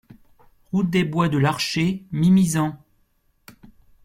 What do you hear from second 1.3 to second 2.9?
Larchets, Mimizan